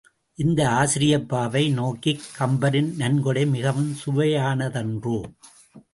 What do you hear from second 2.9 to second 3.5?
நன்கொடை